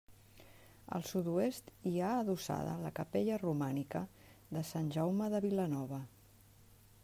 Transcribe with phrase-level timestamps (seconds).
[0.99, 4.03] Al sud-oest hi ha adossada la capella romànica
[4.57, 6.01] de Sant Jaume de Vilanova.